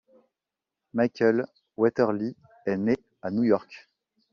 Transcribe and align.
Michael 0.95 1.45
Weatherly 1.77 2.35
est 2.65 2.75
né 2.77 2.97
à 3.21 3.29
New 3.29 3.43
York. 3.43 3.87